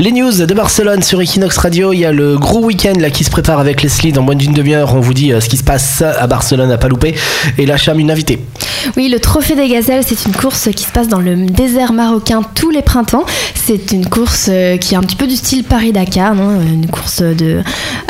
Les 0.00 0.12
news 0.12 0.30
de 0.30 0.54
Barcelone 0.54 1.02
sur 1.02 1.20
Equinox 1.20 1.58
Radio, 1.58 1.92
il 1.92 1.98
y 1.98 2.04
a 2.04 2.12
le 2.12 2.38
gros 2.38 2.64
week-end 2.64 2.92
là 3.00 3.10
qui 3.10 3.24
se 3.24 3.30
prépare 3.30 3.58
avec 3.58 3.82
Leslie 3.82 4.12
dans 4.12 4.22
moins 4.22 4.36
d'une 4.36 4.52
demi-heure. 4.52 4.94
On 4.94 5.00
vous 5.00 5.12
dit 5.12 5.32
euh, 5.32 5.40
ce 5.40 5.48
qui 5.48 5.56
se 5.56 5.64
passe 5.64 6.02
à 6.02 6.24
Barcelone 6.28 6.70
à 6.70 6.78
pas 6.78 6.86
louper. 6.86 7.16
Et 7.58 7.66
là, 7.66 7.76
Cham, 7.76 7.98
une 7.98 8.12
invitée. 8.12 8.38
Oui, 8.96 9.08
le 9.08 9.20
Trophée 9.20 9.54
des 9.54 9.68
Gazelles, 9.68 10.02
c'est 10.06 10.26
une 10.26 10.34
course 10.34 10.68
qui 10.74 10.84
se 10.84 10.92
passe 10.92 11.08
dans 11.08 11.20
le 11.20 11.34
désert 11.36 11.92
marocain 11.92 12.42
tous 12.54 12.70
les 12.70 12.82
printemps. 12.82 13.24
C'est 13.54 13.92
une 13.92 14.08
course 14.08 14.48
euh, 14.50 14.76
qui 14.76 14.94
est 14.94 14.96
un 14.96 15.02
petit 15.02 15.16
peu 15.16 15.26
du 15.26 15.36
style 15.36 15.64
Paris-Dakar, 15.64 16.34
non 16.34 16.60
une 16.60 16.86
course 16.88 17.22
de 17.22 17.62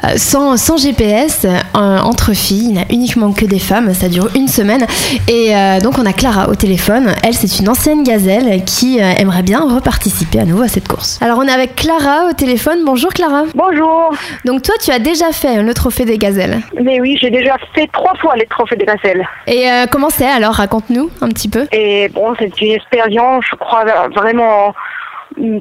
euh, 0.05 0.09
sans, 0.17 0.57
sans 0.57 0.77
GPS 0.77 1.47
entre 1.75 2.33
filles. 2.33 2.67
Il 2.69 2.73
n'y 2.73 2.79
a 2.79 2.87
uniquement 2.91 3.33
que 3.33 3.45
des 3.45 3.59
femmes. 3.59 3.93
Ça 3.95 4.09
dure 4.09 4.29
une 4.35 4.49
semaine. 4.49 4.87
Et 5.29 5.53
donc 5.83 5.99
on 5.99 6.07
a 6.07 6.13
Clara 6.13 6.49
au 6.49 6.55
téléphone. 6.55 7.15
Elle, 7.23 7.35
c'est 7.35 7.59
une 7.61 7.69
ancienne 7.69 8.03
gazelle 8.03 8.65
qui 8.65 8.99
aimerait 8.99 9.43
bien 9.43 9.61
reparticiper 9.61 10.41
à 10.41 10.45
nouveau 10.45 10.63
à 10.63 10.69
cette 10.69 10.89
course. 10.89 11.19
Alors 11.21 11.39
on 11.39 11.47
est 11.47 11.53
avec 11.53 11.75
Clara 11.77 12.29
au 12.31 12.33
téléphone. 12.33 12.79
Bonjour 12.85 13.13
Clara. 13.13 13.45
Bonjour. 13.55 14.11
Donc 14.45 14.63
toi, 14.63 14.75
tu 14.83 14.91
as 14.91 14.99
déjà 14.99 15.33
fait 15.33 15.63
le 15.63 15.75
trophée 15.75 16.05
des 16.05 16.19
gazelles. 16.19 16.61
Mais 16.83 17.01
oui, 17.01 17.19
j'ai 17.21 17.31
déjà 17.31 17.57
fait 17.75 17.89
trois 17.93 18.15
fois 18.17 18.37
les 18.37 18.47
trophées 18.47 18.77
des 18.77 18.85
gazelles. 18.85 19.27
Et 19.47 19.71
euh, 19.71 19.87
comment 19.91 20.11
c'est 20.11 20.27
alors 20.27 20.58
Raconte-nous 20.59 21.09
un 21.21 21.29
petit 21.29 21.49
peu. 21.49 21.69
Et 21.71 22.09
bon, 22.09 22.35
c'est 22.37 22.61
une 22.61 22.73
expérience, 22.73 23.45
je 23.49 23.55
crois, 23.55 23.85
vraiment 24.09 24.75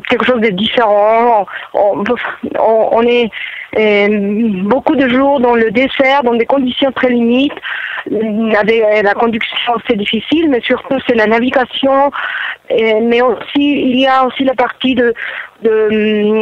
quelque 0.09 0.25
chose 0.25 0.41
de 0.41 0.49
différent. 0.49 1.45
On, 1.75 3.01
est 3.03 3.29
beaucoup 4.63 4.95
de 4.95 5.07
jours 5.07 5.39
dans 5.39 5.53
le 5.53 5.69
dessert, 5.69 6.23
dans 6.23 6.33
des 6.33 6.47
conditions 6.47 6.91
très 6.91 7.09
limites. 7.09 7.53
La 8.09 9.13
conduction, 9.13 9.73
c'est 9.87 9.97
difficile, 9.97 10.49
mais 10.49 10.61
surtout, 10.61 10.97
c'est 11.07 11.15
la 11.15 11.27
navigation. 11.27 12.11
mais 12.69 13.21
aussi, 13.21 13.65
il 13.91 13.99
y 13.99 14.07
a 14.07 14.25
aussi 14.25 14.43
la 14.43 14.55
partie 14.55 14.95
de 14.95 15.13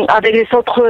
avec 0.09 0.33
les 0.33 0.47
autres 0.53 0.83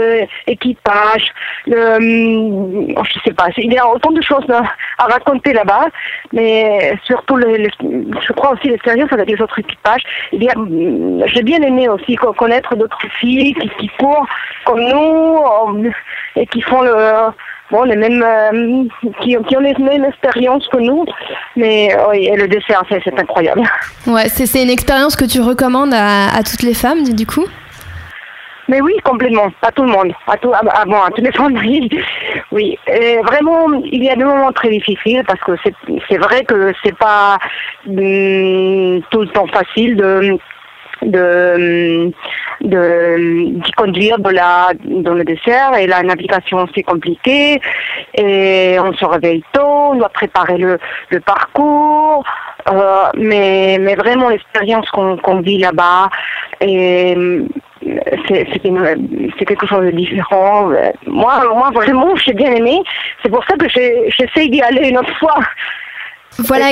équipages. 0.48 1.32
Le, 1.68 1.98
je 2.00 3.20
sais 3.24 3.34
pas, 3.34 3.48
il 3.58 3.72
y 3.72 3.78
a 3.78 3.88
autant 3.88 4.12
de 4.12 4.22
choses 4.22 4.46
à, 4.50 4.64
raconter 5.06 5.54
là-bas, 5.54 5.88
mais 6.34 6.98
surtout, 7.04 7.40
je 7.40 8.34
crois 8.34 8.54
aussi 8.54 8.68
l'expérience 8.70 9.12
avec 9.12 9.30
les 9.30 9.42
autres 9.42 9.60
équipages. 9.60 10.04
J'ai 10.32 11.44
bien 11.44 11.62
aimé 11.62 11.88
aussi 11.90 12.16
connaître 12.16 12.76
d'autres 12.76 13.08
filles 13.20 13.54
qui, 13.54 13.70
qui 13.80 13.88
courent 14.00 14.28
comme 14.66 14.82
nous 14.82 15.86
euh, 15.86 15.92
et 16.36 16.46
qui 16.48 16.62
font 16.62 16.82
le 16.82 17.32
bon 17.72 17.84
les 17.84 17.96
mêmes 17.96 18.24
euh, 18.24 18.84
qui, 19.22 19.36
qui, 19.48 19.58
ont 19.58 19.60
les 19.60 19.74
mêmes 19.76 20.06
expériences 20.06 20.68
que 20.68 20.78
nous 20.78 21.06
mais 21.56 21.94
euh, 21.94 22.10
oui 22.12 22.28
et 22.28 22.36
le 22.36 22.48
dessert 22.48 22.84
c'est 22.90 23.20
incroyable. 23.20 23.64
Ouais 24.08 24.30
c'est 24.30 24.62
une 24.62 24.70
expérience 24.70 25.16
que 25.16 25.26
tu 25.26 25.42
recommandes 25.42 25.94
à, 25.94 26.36
à, 26.36 26.44
toutes 26.44 26.64
les 26.64 26.74
femmes 26.74 27.04
du 27.14 27.26
coup? 27.26 27.46
Mais 28.68 28.82
oui 28.82 28.94
complètement 29.04 29.52
à 29.62 29.72
tout 29.72 29.84
le 29.84 29.92
monde 29.92 30.12
à 30.28 30.38
tout 30.38 30.52
à, 30.54 30.86
bon, 30.86 31.02
à 31.02 31.10
toutes 31.12 31.26
les 31.26 31.32
femmes 31.32 31.56
oui. 32.52 32.78
Et 32.88 33.18
vraiment 33.18 33.68
il 33.84 34.04
y 34.04 34.10
a 34.10 34.16
des 34.16 34.24
moments 34.24 34.52
très 34.52 34.70
difficiles 34.70 35.24
parce 35.28 35.40
que 35.42 35.54
c'est 36.10 36.18
vrai 36.18 36.44
que 36.44 36.74
c'est 36.84 36.98
pas 36.98 37.38
hum, 37.88 39.02
tout 39.10 39.22
le 39.22 39.28
temps 39.34 39.48
facile 39.48 39.96
de 39.96 40.38
de 41.02 42.12
de 42.62 43.76
conduire 43.76 44.18
dans 44.20 44.32
la 44.32 44.70
dans 44.86 45.14
le 45.14 45.24
désert 45.24 45.76
et 45.78 45.88
la 45.88 46.04
navigation 46.04 46.66
c'est 46.74 46.84
compliqué 46.84 47.60
et 48.14 48.78
on 48.80 48.94
se 48.94 49.06
réveille 49.06 49.44
tôt 49.52 49.92
on 49.92 49.96
doit 49.96 50.10
préparer 50.10 50.58
le, 50.58 50.80
le 51.10 51.20
parcours 51.20 52.24
euh, 52.72 53.04
mais 53.16 53.78
mais 53.80 53.96
vraiment 53.96 54.30
l'expérience 54.30 54.90
qu'on 54.90 55.18
qu'on 55.18 55.42
vit 55.42 55.58
là-bas 55.60 56.10
c'est 58.28 59.46
quelque 59.46 59.68
chose 59.68 59.86
de 59.86 59.92
différent. 59.92 60.70
Moi, 61.06 61.44
moi 61.54 61.72
vraiment, 61.72 62.16
j'ai 62.16 62.34
bien 62.34 62.52
aimé. 62.52 62.82
C'est 63.22 63.30
pour 63.30 63.44
ça 63.46 63.56
que 63.58 63.68
j'essaie 63.70 64.48
d'y 64.48 64.62
aller 64.62 64.90
une 64.90 64.98
autre 64.98 65.16
fois. 65.18 65.38
Voilà, 66.40 66.72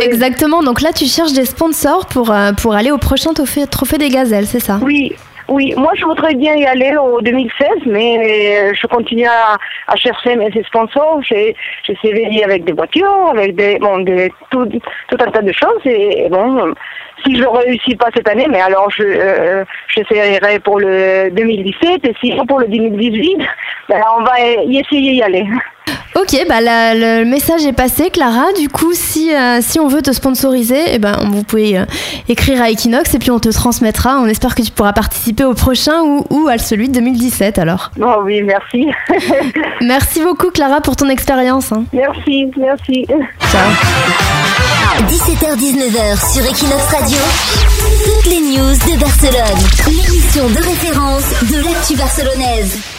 exactement. 0.00 0.62
Donc 0.62 0.80
là, 0.80 0.92
tu 0.92 1.06
cherches 1.06 1.32
des 1.32 1.44
sponsors 1.44 2.06
pour, 2.06 2.30
euh, 2.30 2.52
pour 2.52 2.74
aller 2.74 2.90
au 2.90 2.98
prochain 2.98 3.32
trophée, 3.32 3.66
trophée 3.66 3.98
des 3.98 4.08
gazelles, 4.08 4.46
c'est 4.46 4.60
ça? 4.60 4.78
Oui, 4.82 5.14
oui, 5.48 5.74
moi 5.76 5.92
je 5.94 6.04
voudrais 6.04 6.34
bien 6.34 6.54
y 6.56 6.66
aller 6.66 6.96
au 6.96 7.20
2016, 7.20 7.68
mais 7.86 8.74
je 8.74 8.86
continue 8.88 9.26
à, 9.26 9.56
à 9.86 9.96
chercher 9.96 10.34
mes 10.36 10.50
sponsors. 10.64 11.20
J'ai 11.22 11.54
essayé 11.88 12.44
avec 12.44 12.64
des 12.64 12.72
voitures, 12.72 13.30
avec 13.30 13.54
des, 13.54 13.78
bon, 13.78 13.98
des, 13.98 14.32
tout, 14.50 14.66
tout 14.66 15.16
un 15.20 15.30
tas 15.30 15.42
de 15.42 15.52
choses. 15.52 15.80
Et, 15.84 16.28
bon, 16.28 16.74
si 17.24 17.36
je 17.36 17.42
ne 17.42 17.46
réussis 17.46 17.94
pas 17.94 18.08
cette 18.14 18.28
année, 18.28 18.46
mais 18.50 18.60
alors 18.60 18.90
je 18.90 19.02
euh, 19.04 19.64
j'essaierai 19.88 20.58
pour 20.60 20.80
le 20.80 21.30
2017 21.30 22.04
et 22.04 22.14
sinon 22.20 22.44
pour 22.46 22.58
le 22.58 22.66
2018, 22.66 23.38
ben 23.88 24.02
on 24.18 24.24
va 24.24 24.40
y 24.40 24.78
essayer 24.78 25.12
d'y 25.12 25.22
aller. 25.22 25.46
Ok, 26.16 26.34
bah 26.48 26.60
le 26.60 27.24
message 27.24 27.66
est 27.66 27.74
passé, 27.74 28.08
Clara. 28.08 28.52
Du 28.58 28.70
coup, 28.70 28.92
si, 28.94 29.34
euh, 29.34 29.58
si 29.60 29.78
on 29.78 29.86
veut 29.86 30.00
te 30.00 30.12
sponsoriser, 30.12 30.80
eh 30.94 30.98
ben, 30.98 31.18
vous 31.30 31.42
pouvez 31.42 31.78
euh, 31.78 31.84
écrire 32.28 32.62
à 32.62 32.70
Equinox 32.70 33.14
et 33.14 33.18
puis 33.18 33.30
on 33.30 33.38
te 33.38 33.50
transmettra. 33.50 34.18
On 34.18 34.26
espère 34.26 34.54
que 34.54 34.62
tu 34.62 34.70
pourras 34.72 34.94
participer 34.94 35.44
au 35.44 35.52
prochain 35.52 36.00
ou, 36.02 36.24
ou 36.30 36.48
à 36.48 36.56
celui 36.56 36.88
de 36.88 36.94
2017 36.94 37.58
alors. 37.58 37.90
Oh 38.00 38.22
oui, 38.24 38.42
merci. 38.42 38.88
merci 39.82 40.22
beaucoup, 40.22 40.50
Clara, 40.50 40.80
pour 40.80 40.96
ton 40.96 41.10
expérience. 41.10 41.70
Hein. 41.72 41.84
Merci, 41.92 42.50
merci. 42.56 43.06
Ciao. 43.50 43.70
17h-19h 45.08 46.32
sur 46.32 46.44
Equinox 46.46 46.84
Radio, 46.86 47.18
toutes 48.06 48.32
les 48.32 48.40
news 48.40 48.72
de 48.72 48.98
Barcelone, 48.98 49.60
l'émission 49.86 50.48
de 50.48 50.64
référence 50.64 51.28
de 51.42 51.62
l'actu 51.62 51.94
barcelonaise. 51.96 52.95